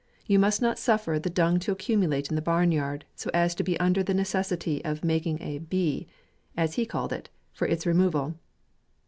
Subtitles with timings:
[0.25, 3.63] You must not suffer the dung to accumulate in the barn yard, so as to
[3.63, 6.07] be under the ne cessity of making a bea,
[6.57, 8.33] (as he call'd it,) for its removal.